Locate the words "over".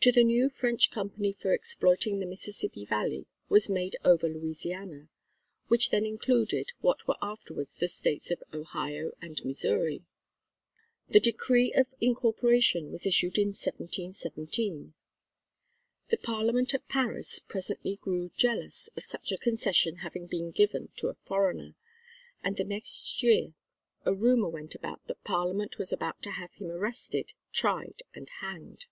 4.02-4.26